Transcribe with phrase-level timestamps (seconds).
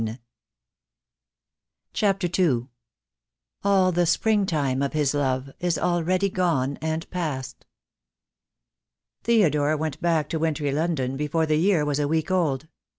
[0.01, 0.19] $$
[1.93, 2.69] CHAPTER II.
[3.63, 7.67] "All the spring time of his love Is already gone and past."
[9.23, 12.67] Theodore went back to wintry London before the year was a week old.